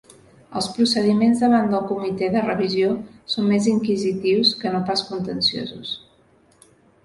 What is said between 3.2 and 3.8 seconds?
són més